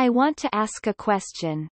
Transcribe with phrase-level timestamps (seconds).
[0.00, 1.68] I want to ask a question.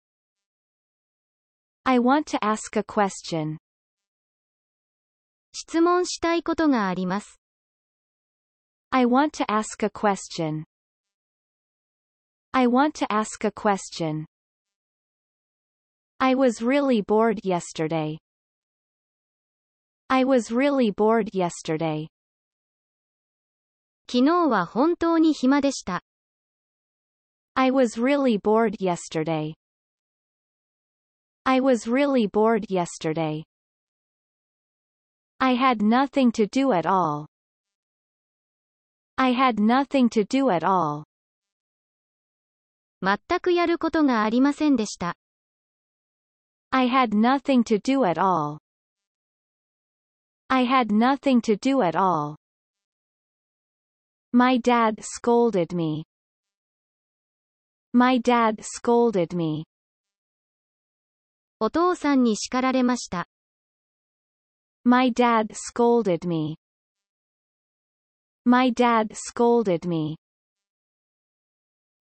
[1.85, 3.59] I want to ask a question.
[5.53, 7.41] 質問したいことがあります。
[8.91, 10.65] I want to ask a question.
[12.53, 14.27] I want to ask a question.
[16.19, 18.19] I was really bored yesterday.
[20.09, 22.07] I was really bored yesterday.
[24.09, 26.03] 昨日は本当に暇でした。
[27.59, 29.55] I was really bored yesterday.
[31.47, 33.45] I was really bored yesterday.
[35.41, 37.27] I had nothing to do at all.
[39.17, 41.05] I had nothing to do at all.
[43.03, 45.15] 全くやることがありませんでした。
[46.71, 48.59] I had nothing to do at all.
[50.49, 52.37] I had nothing to do at all.
[54.33, 56.05] My dad scolded me.
[57.93, 59.67] My dad scolded me.
[61.61, 63.29] お父さんに叱られました。
[64.85, 66.59] My dad scolded me.
[68.45, 70.19] My dad scolded me.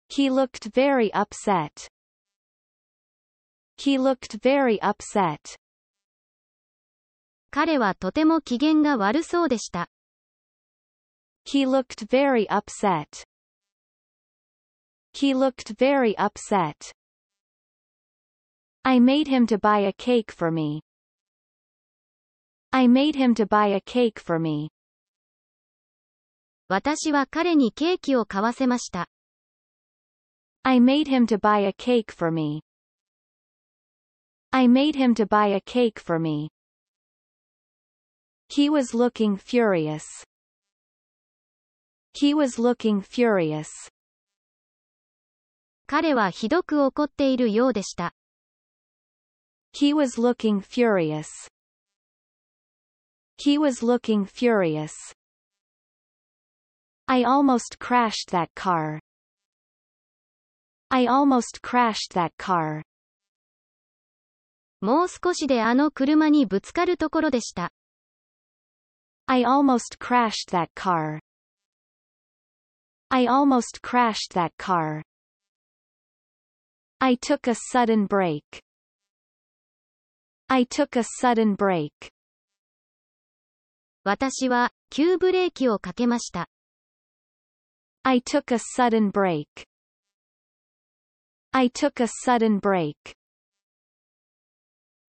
[0.08, 1.88] He looked very upset.
[3.76, 5.58] He looked very upset.
[7.50, 9.88] 彼はとても機嫌が悪そうでした。
[11.44, 13.24] He looked very upset.
[15.14, 16.92] He looked very upset.
[18.84, 20.82] I made him to buy a cake for me.
[22.72, 24.70] I made him to buy a cake for me.
[26.68, 29.08] 私は彼にケーキを買わせました。
[30.62, 32.62] I made him to buy a cake for me.
[34.52, 36.50] I made him to buy a cake for me.
[38.48, 40.04] He was looking furious.
[42.14, 43.68] He was looking furious.
[45.87, 48.13] 彼はひどく怒っているようでした。
[49.73, 51.27] He was looking furious.
[53.37, 54.91] He was looking furious.
[57.07, 58.99] I almost crashed that car.
[60.89, 62.81] I almost crashed that car.
[64.81, 67.71] もう少しであの車にぶつかるところでした。
[69.27, 71.19] I almost crashed that car.
[73.09, 75.03] I almost crashed that car.
[76.99, 78.43] I took a sudden break.
[80.47, 81.91] I took a sudden break.
[84.03, 86.47] 私は、急ブレーキをかけました。
[88.03, 89.45] I took a sudden break.
[91.51, 92.95] I took a sudden break.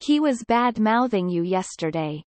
[0.01, 2.23] He was bad-mouthing you yesterday.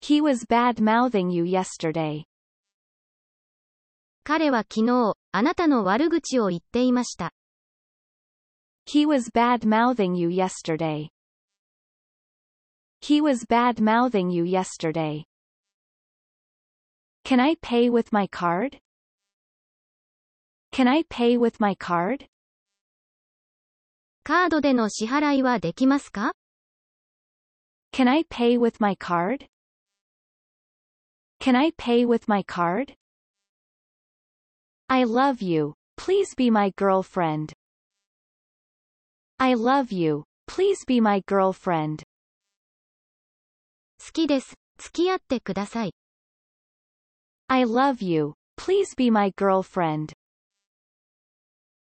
[0.00, 2.24] He was bad-mouthing you yesterday.
[4.24, 7.32] 彼は昨日、あなたの悪口を言っていました。
[8.85, 11.09] He was bad-mouthing you yesterday.
[13.01, 15.25] He was bad-mouthing you yesterday.
[17.23, 18.79] Can I pay with my card?
[20.71, 22.27] Can I pay with my card?
[24.23, 26.33] カードでの支払いはできますか
[27.93, 29.47] Can I pay with my card?
[31.39, 32.95] Can I pay with my card?
[34.89, 35.75] I love you.
[35.97, 37.53] Please be my girlfriend.
[39.41, 40.23] I love you.
[40.47, 42.03] Please be my girlfriend.
[43.99, 44.55] 好きです。
[44.77, 45.93] 付き合ってください。
[47.47, 48.33] I love you.
[48.57, 50.13] Please be my girlfriend.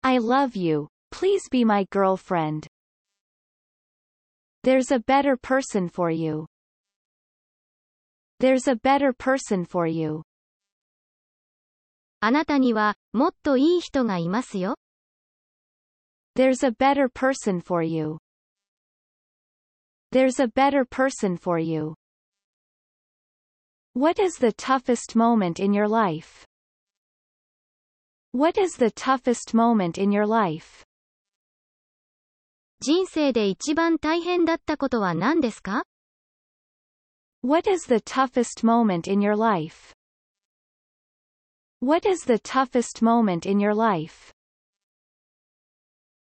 [0.02, 0.88] I love you.
[1.12, 2.68] Please be my girlfriend.
[4.64, 6.48] There's a better person for you.
[8.40, 10.24] There's a better person for you.
[12.20, 14.76] あなたには、もっといい人がいますよ。
[16.36, 18.18] There's a better person for you.
[20.12, 21.96] There's a better person for you.
[23.94, 26.46] What is the toughest moment in your life?
[28.32, 30.86] What is the toughest moment in your life?
[32.82, 35.84] 人生で一番大変だったことは何ですか
[37.44, 39.94] What is the toughest moment in your life?
[41.82, 44.32] What is the toughest moment in your life?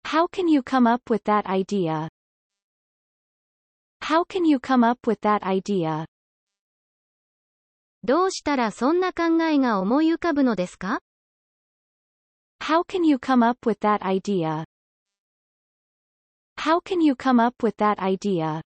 [0.05, 2.09] How can you come up with that idea?
[4.01, 6.07] How can you come up with that idea?
[8.05, 11.01] どうしたらそんな考えが思い浮かぶのですか
[12.61, 14.65] How can you come up with that idea?
[16.59, 18.63] How can you come up with that idea?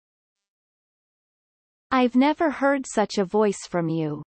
[1.89, 4.23] I've never heard such a voice from you.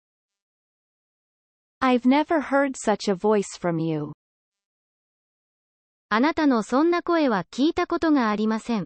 [1.81, 4.13] I've never heard such a voice from you.
[6.16, 8.86] あなたのそんな声は聞いたことがありません。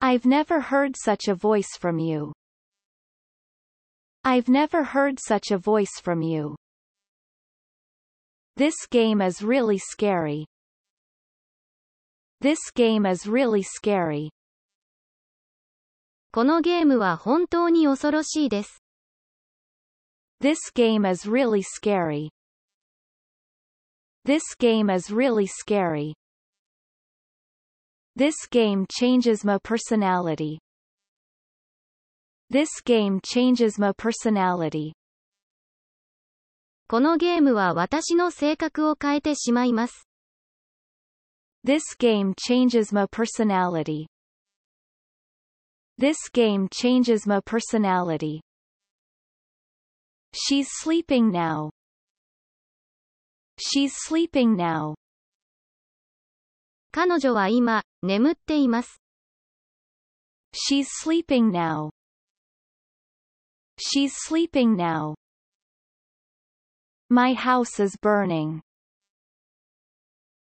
[0.00, 2.32] I've never heard such a voice from you.
[4.24, 6.56] I've never heard such a voice from you.
[8.56, 10.46] This game is really scary.
[12.40, 14.30] This game is really scary.
[16.32, 18.82] このゲームは本当に恐ろしいです。
[20.40, 22.30] This game is really scary.
[24.27, 26.13] This game is really scary.
[28.15, 30.59] This game changes my personality.
[32.49, 34.93] This game changes my personality.
[36.87, 40.07] このゲームは私の性格を変えてしまいます。
[41.65, 44.05] This game changes my personality.
[45.97, 48.41] This game changes my personality.
[50.33, 51.71] She's sleeping now.
[53.57, 54.95] She's sleeping now.
[56.91, 59.01] 彼女は今、眠っています。
[60.53, 61.89] She's sleeping now.
[63.79, 65.15] She's sleeping now.
[67.09, 68.61] My house is burning.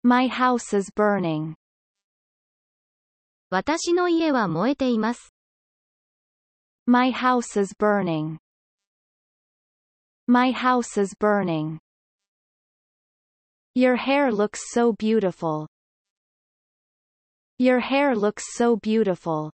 [0.02, 1.54] My house is burning.
[3.50, 5.32] 私の家は燃えています。
[6.86, 8.38] My house is burning.
[10.28, 11.78] My house is burning.
[13.74, 15.66] Your hair looks so beautiful.
[17.58, 19.50] Your hair looks so beautiful.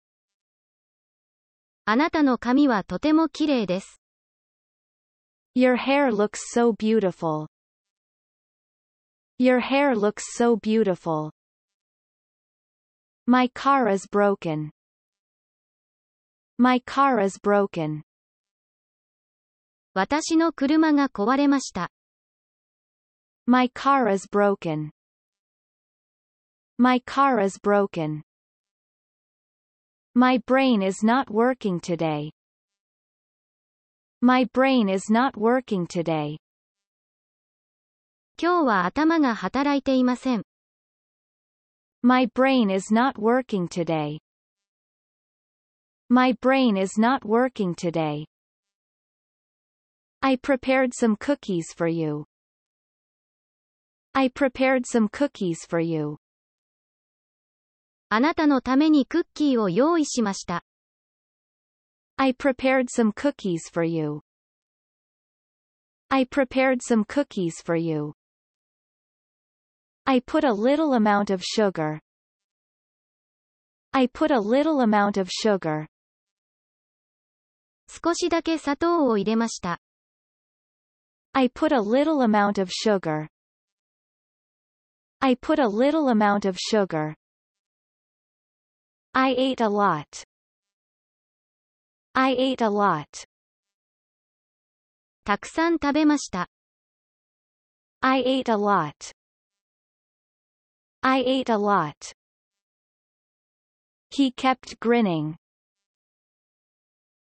[1.84, 4.00] あなたの髪はとても綺麗です。
[5.54, 7.46] Your hair looks so beautiful.
[9.38, 11.30] Your hair looks so beautiful.
[13.26, 14.70] My car is broken.
[16.58, 18.02] My car is broken.
[19.94, 21.90] 私の車が壊れました。
[23.46, 24.90] My car is broken.
[26.78, 28.22] My car is broken.
[30.14, 32.32] My brain is not working today.
[34.20, 36.38] My brain is not working today.
[38.38, 40.42] 今日は頭が働いていません。
[42.02, 44.18] My brain is not working today.
[46.08, 48.26] My brain is not working today.
[50.20, 52.26] I prepared some cookies for you.
[54.12, 56.18] I prepared some cookies for you.
[58.08, 60.64] あなたのためにクッキーを用意しました。
[62.16, 64.22] I prepared some cookies for you.
[66.08, 68.14] I prepared some cookies for you.
[70.04, 72.00] I put a little amount of sugar.
[73.92, 75.88] I put a little amount of sugar.
[77.88, 79.80] 少しだけ砂糖を入れました。
[81.32, 83.28] I put a little amount of sugar.
[85.20, 87.14] I put a little amount of sugar.
[89.14, 90.24] I ate a lot.
[92.14, 93.26] I ate a lot.
[95.24, 96.48] たくさん食べました。
[98.00, 99.12] I ate a lot.
[101.00, 102.14] I ate a lot.
[104.10, 105.36] He kept grinning.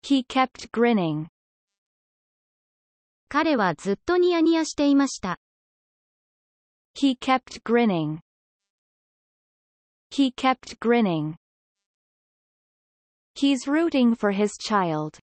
[0.03, 1.29] He kept grinning.
[3.29, 5.39] 彼はずっとニヤニヤしていました。
[6.97, 8.21] He kept grinning.
[10.11, 11.37] He kept grinning.
[13.35, 15.19] He's rooting for his child.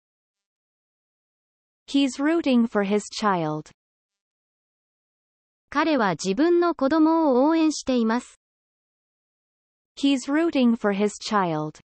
[1.86, 3.72] He's rooting for his child.
[5.70, 8.40] 彼は自分の子供を応援しています。
[9.96, 11.80] He's rooting for his child.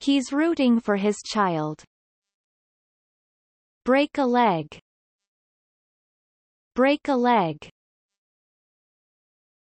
[0.00, 1.82] He's rooting for his child.
[3.84, 4.80] Break a leg.
[6.74, 7.70] Break a leg.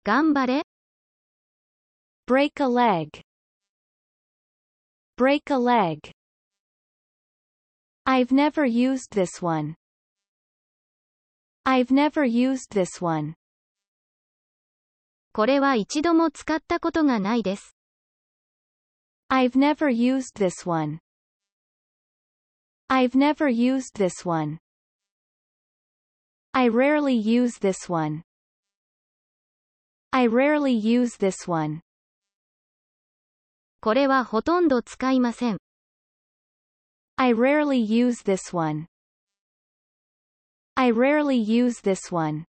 [0.05, 0.63] 頑張れ
[2.27, 3.23] Break a leg.
[5.17, 6.13] Break a leg.
[8.05, 9.75] I've never used this one.
[11.65, 13.35] I've never used this one.
[15.33, 17.77] これは一度も使ったことがないです。
[19.29, 21.01] I've never used this one.
[22.89, 24.59] I've never used this one.
[26.53, 28.23] I rarely use this one.
[30.11, 31.81] I rarely use this one.
[33.81, 35.59] これはほとんど使いません。
[37.17, 38.87] I rarely use this one.
[40.75, 42.45] I rarely use this one.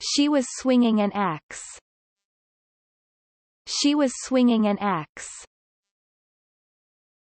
[0.00, 1.78] She was swinging an axe.
[3.66, 5.44] She was swinging an axe.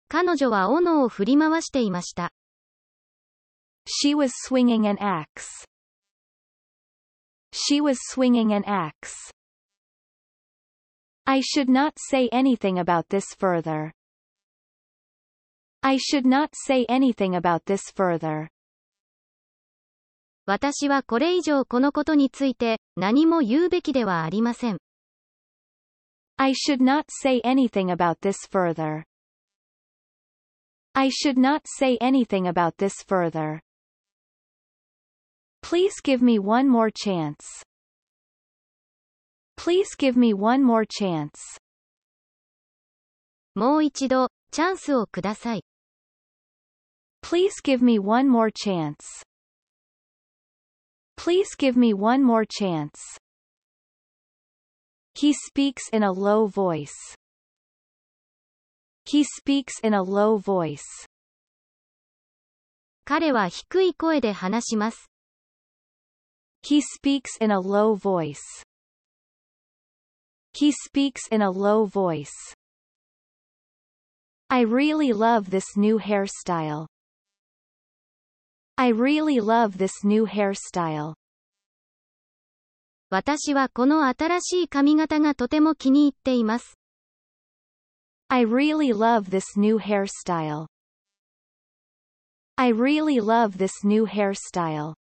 [0.09, 2.33] 彼女は斧を振り回していました。
[3.87, 5.65] She was swinging an axe.
[7.55, 9.15] She was swinging an axe.
[11.27, 13.93] I should not say anything about this further.
[15.83, 18.49] I should not say anything about this further.
[20.47, 24.79] 私はこれ以上このことについて何も言うべきではありません。
[26.37, 29.05] I should not say anything about this further.
[30.93, 33.61] I should not say anything about this further.
[35.65, 37.63] Please give me one more chance.
[39.57, 41.61] Please give me one more chance.
[43.55, 45.65] もう一度、チャンスをください。
[47.23, 48.97] Please give me one more chance.
[51.17, 52.91] Please give me one more chance.
[55.15, 57.15] He speaks in a low voice.
[59.05, 60.81] He speaks in a low voice.
[63.05, 65.11] 彼は低い声で話します。
[66.65, 68.43] He speaks in a low voice.
[70.53, 72.55] He speaks in a low voice.
[74.49, 76.87] I really love this new hairstyle.
[78.77, 81.15] I really love this new hairstyle.
[83.11, 86.79] 私はこの新しい髪型がとても気に入っています。
[88.29, 90.67] I really love this new hairstyle.
[92.57, 94.95] I really love this new hairstyle.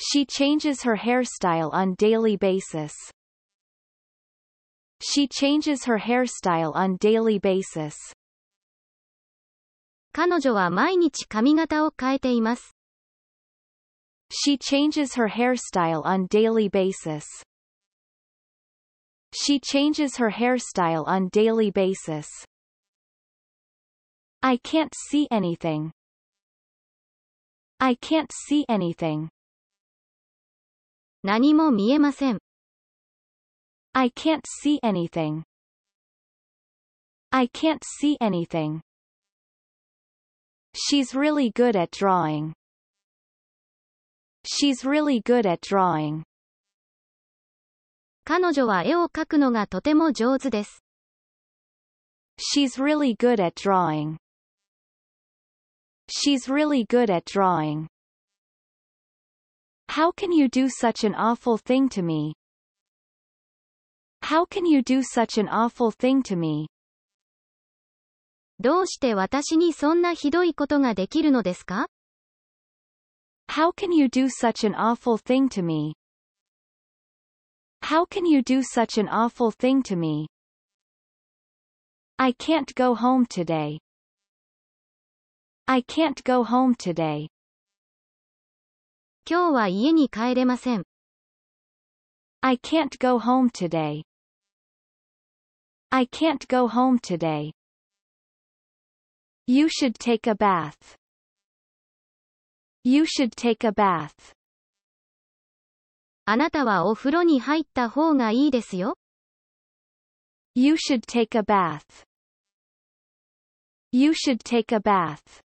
[0.00, 2.92] She changes her hairstyle on daily basis.
[5.00, 7.96] She changes her hairstyle on daily basis.
[10.12, 12.74] 彼女は毎日髪型を変えています。
[14.30, 17.24] She changes her hairstyle on daily basis.
[19.32, 22.26] She changes her hairstyle on daily basis.
[24.40, 25.92] I can't see anything.
[27.78, 29.28] I can't see anything.
[31.23, 32.39] 何も見えません。
[33.93, 35.43] I can't see anything.
[37.31, 38.81] I can't see anything.
[40.75, 42.53] She's really good at drawing.
[44.45, 46.23] She's really good at drawing.
[48.25, 50.83] 彼女は絵を描くのがとても上手です。
[52.37, 54.17] She's really good at drawing.
[56.09, 57.92] She's really good at drawing.
[59.88, 62.34] How can you do such an awful thing to me?
[64.22, 66.68] How can you do such an awful thing to me?
[68.60, 71.86] どうして私にそんなひどいことができるのですか
[73.48, 75.94] How can you do such an awful thing to me?
[77.82, 80.28] How can you do such an awful thing to me?
[82.18, 83.78] I can't go home today.
[85.66, 87.28] I can't go home today.
[89.25, 90.83] 今日は家に帰れません。
[92.41, 94.03] I can't go home today.
[95.91, 97.53] I can't go home today.
[99.47, 100.97] You should take a bath.
[102.83, 104.33] You should take a bath.
[106.25, 108.97] あなたはお風呂に入った方がいいですよ。
[110.53, 112.03] You should take a bath.
[113.93, 115.41] You should take a bath.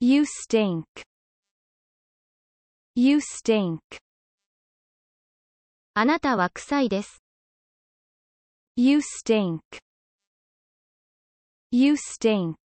[0.00, 0.84] You stink.
[2.97, 3.79] You stink.
[5.95, 7.23] あなたは臭いです。
[8.75, 9.59] You stink.
[11.71, 12.55] You stink.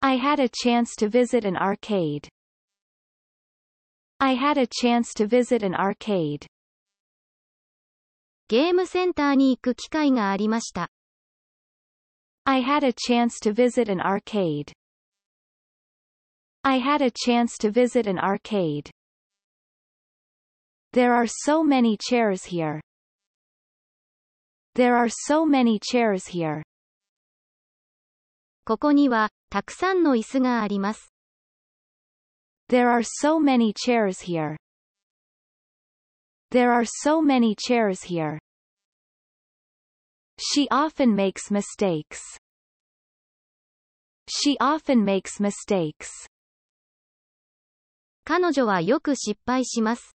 [0.00, 2.28] I had a chance to visit an arcade.
[4.18, 6.46] I had a chance to visit an arcade.
[8.48, 10.90] ゲームセンターに行く機会がありました。
[12.44, 14.72] I had a chance to visit an arcade.
[16.66, 18.90] I had a chance to visit an arcade.
[20.92, 22.80] There are so many chairs here.
[24.74, 26.62] There are so many chairs here.
[28.64, 31.12] ここには、たくさんの椅子があります。
[32.70, 34.56] There are so many chairs here.
[36.50, 38.38] There are so many chairs here.
[40.38, 42.20] She often makes mistakes.
[44.28, 46.26] She often makes mistakes.
[48.29, 50.15] 彼女はよく失敗します。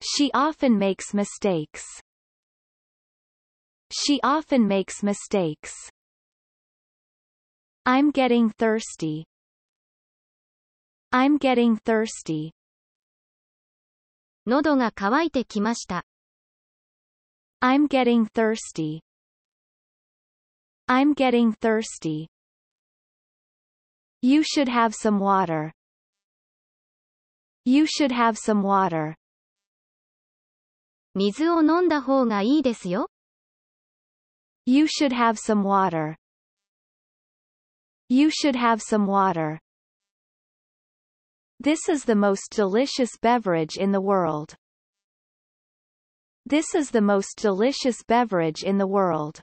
[0.00, 1.84] She often makes mistakes.
[3.90, 5.90] She often makes mistakes.
[7.84, 9.24] I'm getting thirsty.
[11.12, 12.52] I'm getting thirsty.
[14.46, 16.06] 喉が渇いてきました。
[17.60, 19.00] I'm getting thirsty.
[20.88, 22.28] I'm getting thirsty.
[24.22, 25.74] You should have some water.
[27.65, 29.15] You should have some water.
[31.15, 33.09] 水を飲んだ方がいいですよ。
[34.65, 36.15] You should have some water.
[38.07, 39.59] You should have some water.
[41.61, 44.55] This is the most delicious beverage in the world.
[46.47, 49.41] This is the most delicious beverage in the world.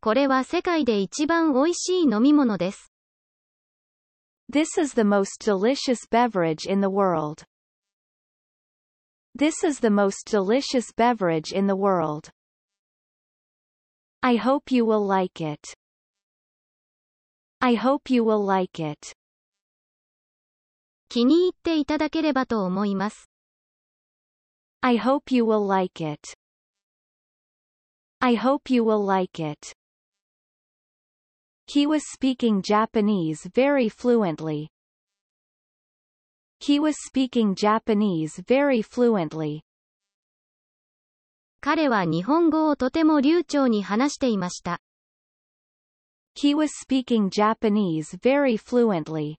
[0.00, 2.92] これは世界で一番美味しい飲み物です。
[4.48, 7.44] This is the most delicious beverage in the world.
[9.34, 12.30] This is the most delicious beverage in the world.
[14.22, 15.74] I hope you will like it.
[17.60, 19.14] I hope you will like it.
[21.08, 23.28] 気に入っていただければと思います。
[24.80, 26.34] I hope you will like it.
[28.20, 29.74] I hope you will like it.
[31.68, 34.68] He was speaking Japanese very fluently.
[36.60, 39.62] He was speaking Japanese very fluently.
[41.60, 44.80] 彼は日本語をとても流暢に話していました。
[46.36, 49.36] He was speaking Japanese very fluently.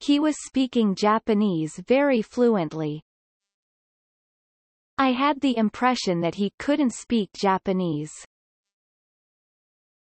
[0.00, 3.00] He was speaking Japanese very fluently.
[4.96, 8.12] I had the impression that he couldn't speak Japanese.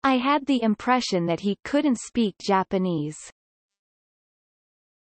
[0.03, 3.17] I had the impression that he couldn't speak Japanese.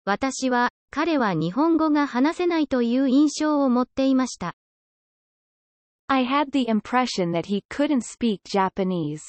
[0.06, 4.56] 私は、彼は日本語が話せないという印象を持っていました。
[6.08, 9.22] I had the impression that he couldn't speak Japanese.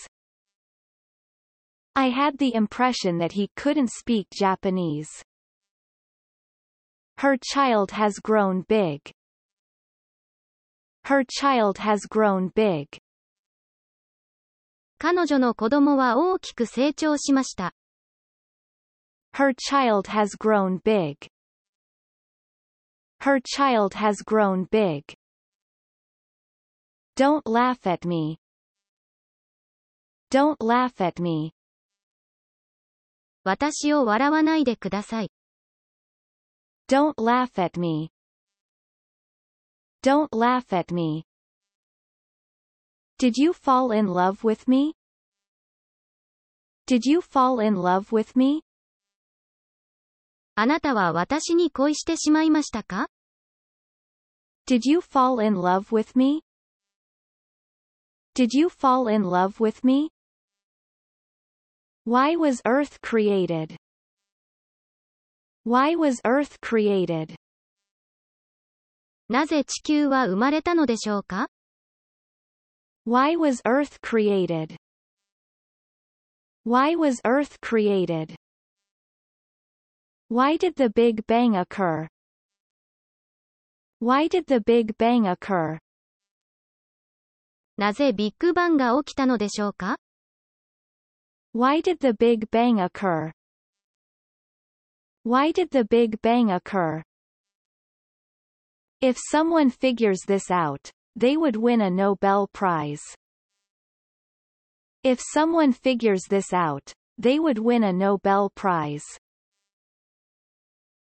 [1.95, 5.09] I had the impression that he couldn't speak Japanese.
[7.17, 9.01] Her child has grown big.
[11.07, 12.87] Her child has grown big.
[15.03, 17.75] 彼女の子供は大きく成長しました。
[19.35, 21.31] Her child has grown big.
[23.21, 25.05] Her child has grown big.
[27.17, 28.39] Don't laugh at me.
[30.31, 31.55] Don't laugh at me.
[33.45, 35.33] 私を笑わないでください。
[36.89, 38.11] Don't laugh at me.
[40.03, 41.25] Don't laugh at me.
[43.19, 44.95] Did you fall in love with me?
[46.87, 48.63] Did you fall in love with me?
[50.55, 53.09] あなたは私に恋してしまいましたか
[54.67, 56.43] Did you fall in love with me?
[58.35, 60.11] Did you fall in love with me?
[62.05, 63.77] Why was Earth created?
[65.65, 67.35] Why was Earth created?
[69.29, 71.49] なぜ地球は生まれたのでしょうか
[73.07, 74.77] Why was Earth created?
[76.65, 78.37] Why was Earth created?
[80.29, 82.09] Why did the Big Bang occur?
[84.01, 85.79] Why did the Big Bang occur?
[87.79, 89.99] なぜビッグバンが起きたのでしょうか
[91.55, 93.33] Why did the Big Bang occur?
[95.25, 97.03] Why did the Big Bang occur?
[99.01, 103.03] If someone figures this out, they would win a Nobel Prize.
[105.03, 109.05] If someone figures this out, they would win a Nobel Prize.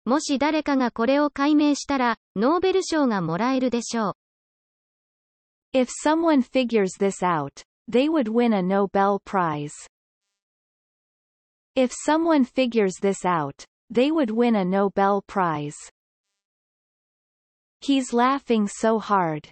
[0.04, 4.14] もし誰かがこれを解明したら、ノーベル賞がもらえるでしょう。
[5.72, 9.72] If someone figures this out, they would win a Nobel Prize.
[11.74, 15.74] If someone figures this out, they would win a Nobel Prize.
[17.80, 19.48] He's laughing so hard.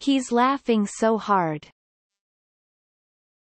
[0.00, 1.68] He's laughing so hard.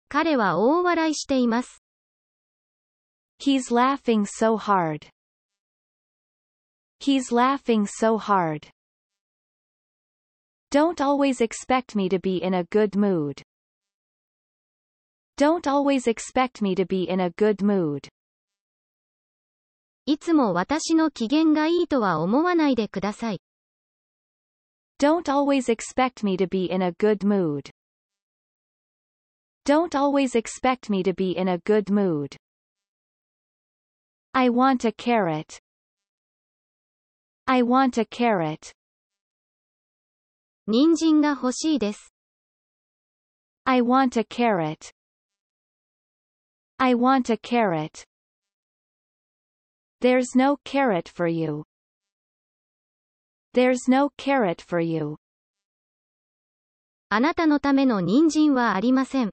[0.10, 1.84] 彼は大笑いしています。
[3.39, 5.10] He's laughing so hard.
[7.00, 8.70] He's laughing so hard.
[10.72, 13.41] Don't always expect me to be in a good mood.
[15.38, 18.10] Don't always expect me to be in a good mood.
[20.06, 23.41] いつも私の機嫌がいいとは思わないでください。
[25.00, 27.70] Don't always expect me to be in a good mood.
[29.66, 32.37] Don't always expect me to be in a good mood.
[34.35, 35.61] I want a carrot.
[37.46, 38.72] I want a carrot.
[40.66, 42.14] 人参が欲しいです。
[43.64, 44.92] I want a carrot.
[46.79, 48.05] I want a carrot.
[50.01, 51.64] There's no carrot for you.
[53.55, 55.18] There's no carrot for you.
[57.09, 59.31] あなたのための人参はありません。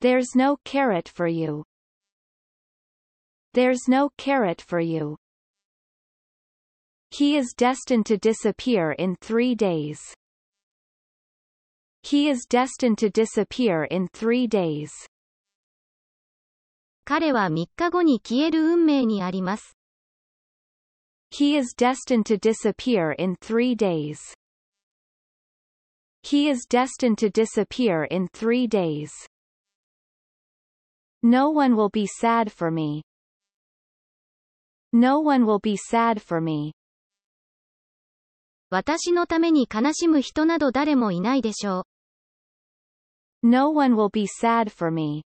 [0.00, 1.64] There's no carrot for you.
[3.54, 5.16] There's no carrot for you.
[7.10, 10.00] He is destined to disappear in three days.
[12.02, 14.90] He is destined to disappear in three days.
[17.06, 19.76] 彼は3日後に消える運命にあります。
[21.30, 24.18] He is destined to disappear in three days.
[26.22, 29.10] He is destined to disappear in three days.
[31.22, 33.02] No one will be sad for me.
[34.92, 36.74] No one will be sad for me.
[38.70, 41.86] 私のために悲しむ人など誰もいないでしょ
[43.42, 43.48] う。
[43.48, 45.24] No one will be sad for me.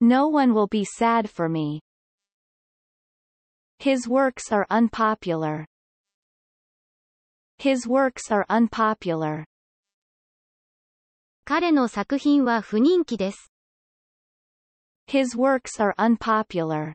[0.00, 1.80] No one will be sad for me.
[3.78, 5.66] His works are unpopular.
[7.58, 9.44] His works are unpopular.
[11.44, 13.52] 彼の作品は不人気です。
[15.06, 16.94] His works are unpopular.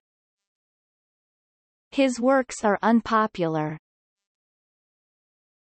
[1.91, 3.77] His works are unpopular.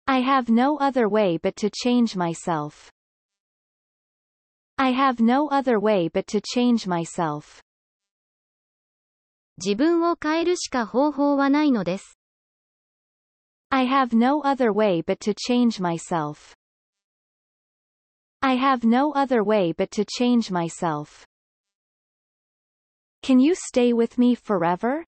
[0.08, 2.92] I have no other way but to change myself.
[4.78, 7.62] I have no other way but to change myself.
[9.58, 12.18] 自分を変えるしか方法はないのです。
[13.70, 16.56] I have no other way but to change myself.
[18.42, 21.28] I have no other way but to change myself.
[23.24, 25.06] Can you stay with me forever?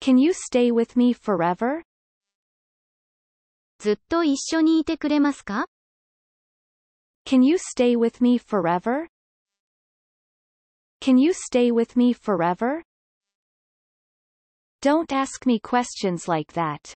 [0.00, 1.82] Can you stay with me forever?
[3.78, 5.66] ずっと一緒にいてくれますか
[7.24, 9.08] Can you stay with me forever?
[11.00, 12.82] Can you stay with me forever?
[14.80, 16.94] Don't ask me questions like that.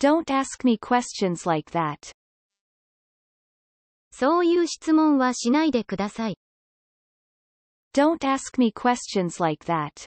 [0.00, 2.12] Don't ask me questions like that.
[4.10, 6.38] そういう質問はしないでください。
[7.92, 10.06] Don't ask me questions like that.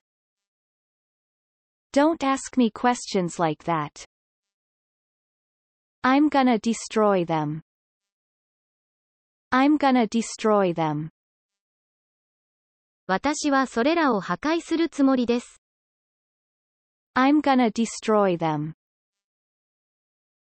[1.94, 4.06] Don't ask me questions like that.
[6.04, 7.62] I'm gonna destroy them.
[9.52, 11.10] I'm gonna destroy them.
[13.08, 15.62] 私はそれらを破壊するつもりです。
[17.16, 18.74] I'm gonna destroy them.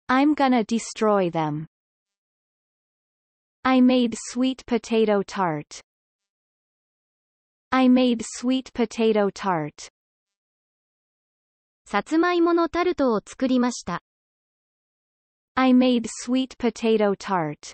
[0.09, 1.67] I'm gonna destroy them.
[3.65, 5.81] I made sweet potato tart.
[7.71, 9.91] I made sweet potato tart.
[11.85, 14.03] さつまいものタルトを作りました。
[15.55, 17.73] I made sweet potato tart.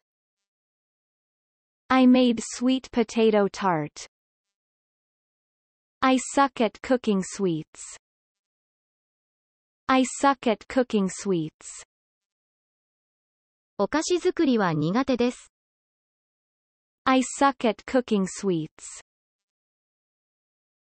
[1.89, 4.09] I made sweet potato tart.
[6.01, 7.99] I suck at cooking sweets.
[9.87, 11.87] I suck at cooking sweets.
[13.79, 15.53] お菓子作りは苦手です。
[17.05, 18.69] I suck at cooking sweets.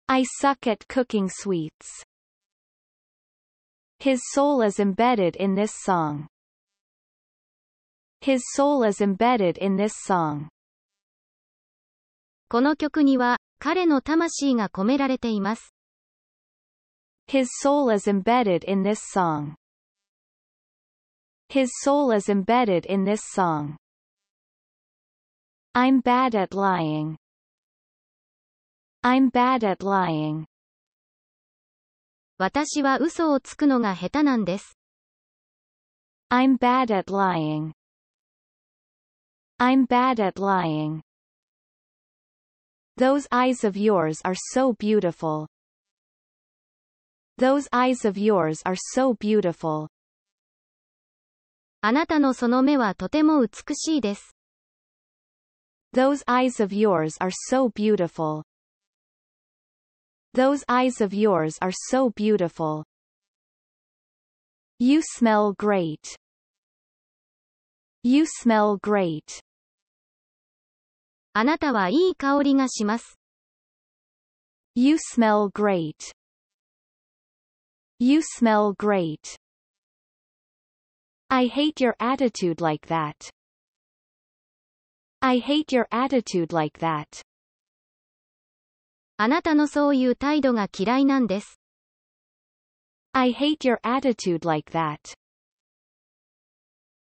[0.09, 2.05] I suck at cooking sweets.
[3.99, 6.29] His soul is embedded in this song.
[8.21, 10.49] His soul is embedded in this song.
[12.49, 15.75] この曲には、彼の魂が込められています。
[17.27, 19.55] His soul is embedded in this song.
[21.49, 23.77] His soul is embedded in this song.
[25.75, 27.17] I'm bad at lying.
[29.03, 30.47] I'm bad at lying.
[32.39, 34.79] 私は嘘をつくのが下手なんです。
[36.31, 37.73] I'm bad at lying.
[39.59, 41.03] I'm bad at lying.
[42.97, 45.47] Those eyes of yours are so beautiful.
[47.39, 49.89] Those eyes of yours are so beautiful.
[51.81, 54.35] あなたのその目はとても美しいです。
[55.93, 58.43] Those eyes of yours are so beautiful.
[60.35, 62.85] Those eyes of yours are so beautiful.
[64.79, 66.17] You smell great.
[68.03, 69.41] You smell great.
[71.33, 73.19] あなたはいい香りがします。
[74.75, 76.13] You smell great.
[78.01, 79.37] You smell great.
[81.29, 83.31] I hate your attitude like that.
[85.21, 87.23] I hate your attitude like that.
[89.22, 91.60] あなたのそういう態度が嫌いなんです。
[93.12, 94.98] I hate your attitude like that.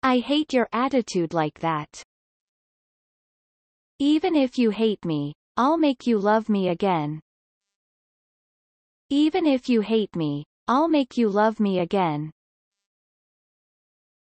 [0.00, 1.87] I hate your attitude like that.
[4.00, 7.20] Even if you hate me, I'll make you love me again.
[9.11, 12.31] Even if you hate me, I'll make you love me again.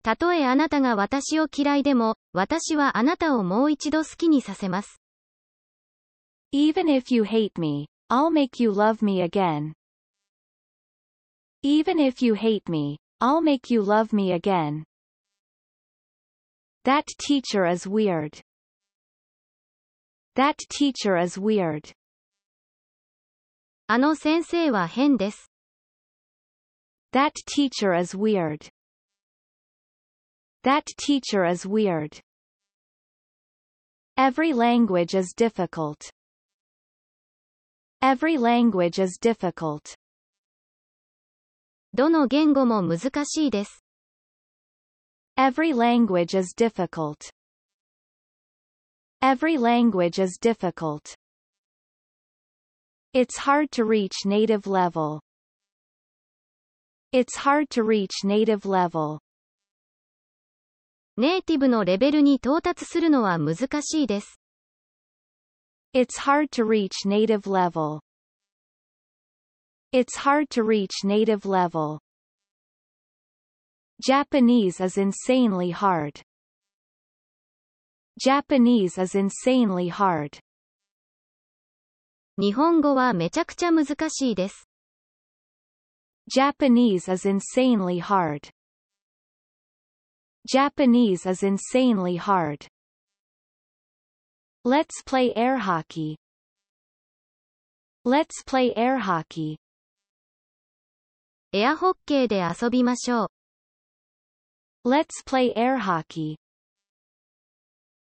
[0.03, 5.01] たとえあなたが私を嫌いでも、私はあなたをもう一度好きにさせます。
[6.52, 9.74] Even if you hate me, I'll make you love me again.
[11.62, 14.84] Even if you hate me, I'll make you love me again.
[16.84, 18.40] That teacher is weird.
[20.36, 21.92] That teacher is weird.
[23.86, 25.50] あの先生は変です。
[27.12, 28.70] That teacher is weird.
[30.62, 32.20] That teacher is weird.
[34.16, 36.10] Every language is difficult.
[38.00, 39.94] Every language is difficult.
[41.94, 43.84] どの言語も難しいです。
[45.36, 47.30] Every language is difficult.
[49.22, 51.14] Every language is difficult.
[53.14, 55.20] It's hard to reach native level.
[57.12, 59.20] It's hard to reach native level.
[61.16, 64.37] ネイティブのレベルに到達するのは難しいです。
[65.92, 68.00] It's hard to reach native level.
[69.92, 72.00] It's hard to reach native level.
[74.04, 76.20] Japanese is insanely hard.
[78.20, 80.38] Japanese is insanely hard.
[82.36, 84.68] 日本語はめちゃくちゃ難しいです。
[86.28, 88.50] Japanese is insanely hard.
[90.52, 92.66] Japanese is insanely hard.
[94.65, 96.17] Let's play air hockey.
[98.03, 99.55] Let's play air hockey.
[101.53, 103.31] エアホッケーで遊びましょ
[104.83, 104.89] う。
[104.89, 106.35] Let's play air hockey.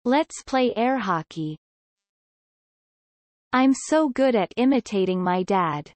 [0.05, 1.57] Let's play air hockey.
[3.51, 5.91] I'm so good at imitating my dad.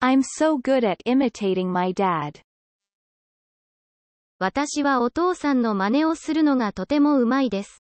[0.00, 2.40] I'm so good at imitating my dad.
[4.40, 7.84] 私はお父さんの真似をするのがとてもうまいです。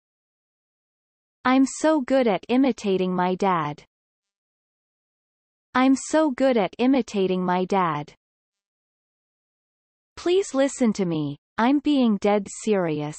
[1.46, 3.84] I'm so good at imitating my dad.
[5.74, 8.14] I'm so good at imitating my dad.
[10.16, 13.18] Please listen to me, I'm being dead serious.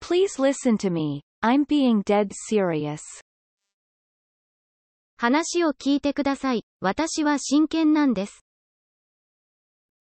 [0.00, 3.02] Please listen to me, I'm being dead serious.
[5.16, 6.64] 話を聞いてください。
[6.80, 8.44] 私は真剣なんです。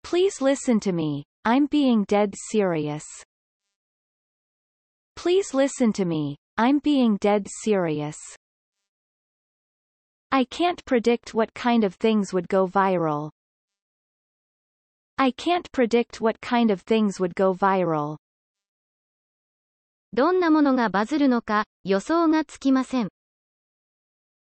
[0.03, 3.03] Please listen to me, I'm being dead serious.
[5.17, 8.17] Please listen to me, I'm being dead serious.
[10.31, 13.29] I can't predict what kind of things would go viral.
[15.17, 18.17] I can't predict what kind of things would go viral.
[20.11, 23.09] どんなものがバズるのか、予想がつきません。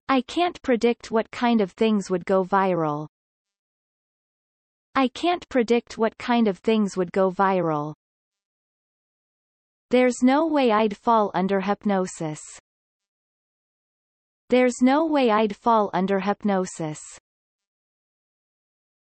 [0.07, 3.09] I can't predict what kind of things would go viral.
[4.95, 7.95] I can't predict what kind of things would go viral.
[9.91, 12.41] There's no way I'd fall under hypnosis.
[14.51, 17.01] There's no way I'd fall under hypnosis.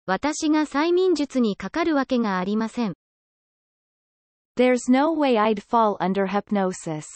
[0.07, 2.95] 私が催眠術にかかるわけがありません。
[4.57, 7.07] There's no way I'd fall under hypnosis.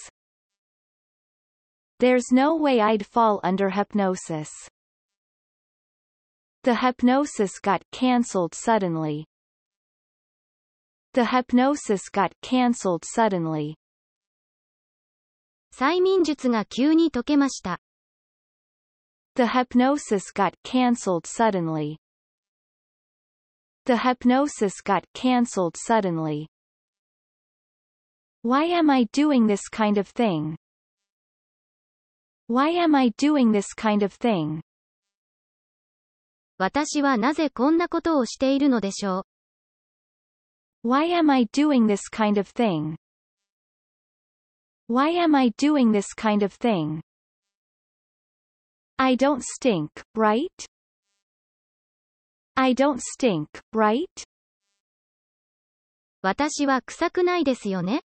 [1.98, 4.50] There's no way I'd fall under hypnosis.
[6.64, 9.26] The hypnosis got cancelled suddenly.
[11.13, 13.75] The hypnosis got cancelled suddenly.
[15.73, 17.79] 催眠術が急に解けました。
[19.35, 21.97] The hypnosis got cancelled suddenly.
[23.85, 26.47] The hypnosis got cancelled suddenly.
[28.41, 30.57] Why am I doing this kind of thing?
[32.47, 34.61] Why am I doing this kind of thing?
[36.57, 39.23] 私はなぜこんなことをしているのでしょう。
[40.82, 42.96] Why am I doing this kind of thing?
[44.88, 47.00] Why am I doing this kind of thing?
[48.98, 50.66] I don't stink, right?
[52.56, 54.06] I don't stink, right?
[56.22, 58.02] 私は臭くないですよね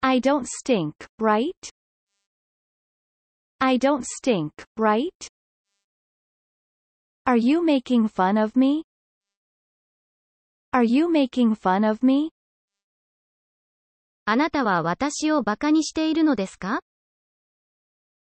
[0.00, 1.52] I don't stink, right?
[3.58, 5.10] I don't stink, right?
[7.24, 8.84] Are you making fun of me?
[10.73, 12.31] Are you making fun of me?
[14.23, 16.79] あなたは私をバカにしているのですか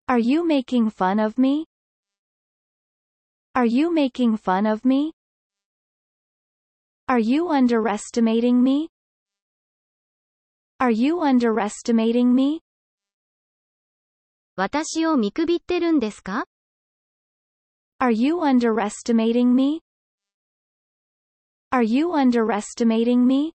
[0.08, 1.68] Are you making fun of me?
[3.54, 5.14] Are you making fun of me?
[7.08, 8.90] Are you underestimating me?
[10.80, 12.64] Are you underestimating me?
[14.56, 16.46] 私を見くびってるんですか
[18.00, 19.82] Are you underestimating me?
[21.71, 23.55] Are you underestimating me?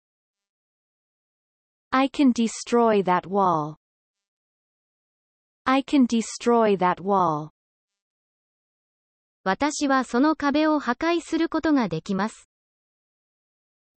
[1.93, 3.79] I can destroy that wall.
[5.67, 7.51] I can destroy that wall.
[9.45, 12.49] 私はその壁を破壊することができます。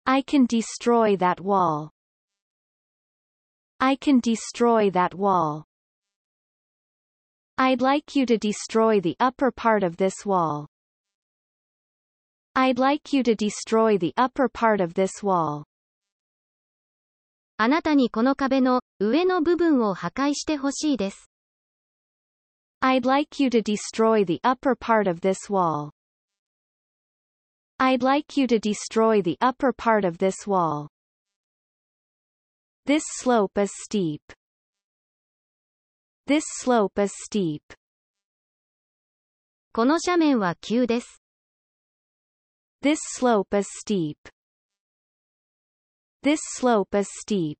[0.05, 1.91] I can destroy that wall.
[3.79, 5.65] I can destroy that wall.
[7.57, 10.69] I'd like you to destroy the upper part of this wall.
[12.57, 15.65] I'd like you to destroy the upper part of this wall.
[17.57, 21.31] あなたにこの壁の上の部分を破壊してほしいです。
[22.81, 25.91] I'd like you to destroy the upper part of this wall.
[27.79, 30.89] I'd like you to destroy the upper part of this wall.
[32.85, 34.21] This slope is steep.
[36.27, 37.63] This slope is steep.
[39.73, 41.23] この斜面は急です。
[42.83, 44.19] This slope is steep.
[46.23, 47.59] This slope is steep.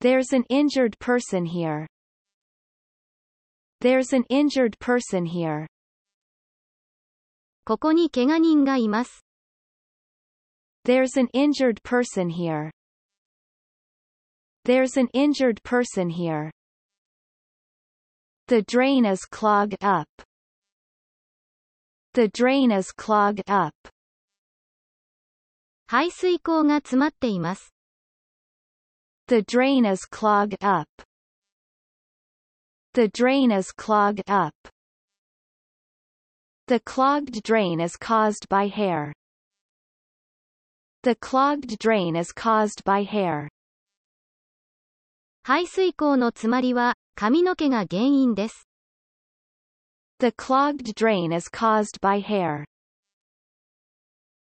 [0.00, 1.86] There's an injured person here.
[3.80, 5.66] There's an injured person here.
[7.64, 9.24] ここに怪我人がいます。
[10.84, 12.70] There's an injured person here.
[14.64, 16.50] There's an injured person here.
[18.48, 20.08] The drain is clogged up.
[22.14, 23.74] The drain is clogged up.
[25.86, 27.74] 排水口が詰まっています。
[29.26, 30.88] The drain is clogged up.
[32.92, 34.54] The drain is clogged up.
[36.68, 39.12] The clogged drain is caused by hair.
[41.02, 43.48] The clogged drain is caused by hair.
[45.42, 48.67] 排水口の詰まりは髪の毛が原因です。
[50.20, 52.64] The clogged drain is caused by hair.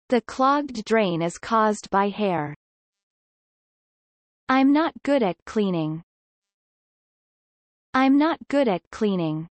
[0.09, 2.55] The clogged drain is caused by hair.
[4.49, 6.03] I'm not good at cleaning.
[7.93, 9.49] I'm not good at cleaning.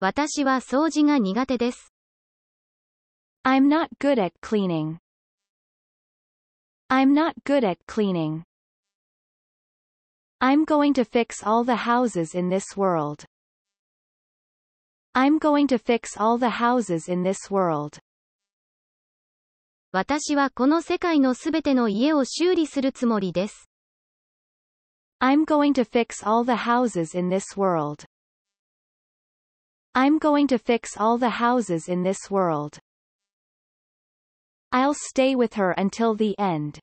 [0.00, 1.92] 私は掃除が苦手です。
[3.44, 4.98] I'm not good at cleaning.
[6.88, 8.44] I'm not good at cleaning.
[10.40, 13.24] I'm going to fix all the houses in this world.
[15.18, 17.98] I'm going to fix all the houses in this world.
[19.92, 23.70] 私はこの世界のすべての家を修理するつもりです。
[25.20, 28.04] I'm going to fix all the houses in this world.
[29.94, 32.80] I'm going to fix all the houses in this world.
[34.72, 36.80] I'll stay with her until the end.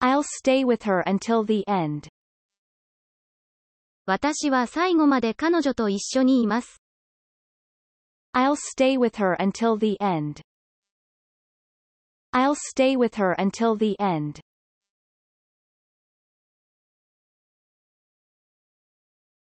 [0.00, 2.08] I'll stay with her until the end.
[4.09, 6.81] 私は最後まで彼女と一緒にいます。
[8.35, 10.41] I'll stay with her until the end.
[12.33, 14.39] I'll stay with her until the end.